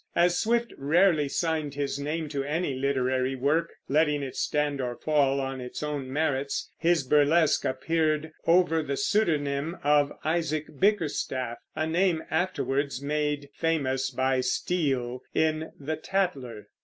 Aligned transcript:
As 0.15 0.35
Swift 0.39 0.73
rarely 0.79 1.29
signed 1.29 1.75
his 1.75 1.99
name 1.99 2.27
to 2.29 2.43
any 2.43 2.73
literary 2.73 3.35
work, 3.35 3.69
letting 3.87 4.23
it 4.23 4.35
stand 4.35 4.81
or 4.81 4.95
fall 4.95 5.39
on 5.39 5.61
its 5.61 5.83
own 5.83 6.11
merits, 6.11 6.71
his 6.79 7.03
burlesque 7.03 7.65
appeared 7.65 8.31
over 8.47 8.81
the 8.81 8.97
pseudonym 8.97 9.77
of 9.83 10.11
Isaac 10.23 10.65
Bickerstaff, 10.79 11.59
a 11.75 11.85
name 11.85 12.23
afterwards 12.31 12.99
made 12.99 13.49
famous 13.53 14.09
by 14.09 14.41
Steele 14.41 15.21
in 15.35 15.71
The 15.79 15.97
Tatler. 15.97 16.65